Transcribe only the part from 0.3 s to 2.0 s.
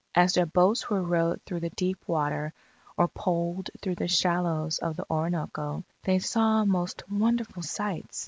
their boats were rowed through the deep